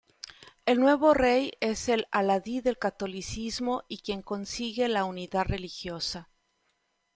[0.65, 6.31] El nuevo rey es el adalid del catolicismo y quien consigue la unidad religiosa.